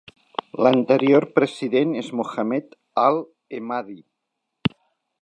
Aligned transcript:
L'anterior 0.67 1.27
President 1.35 1.93
és 2.01 2.11
Mohammed 2.21 2.75
Al 3.05 3.23
Emadi. 3.61 4.03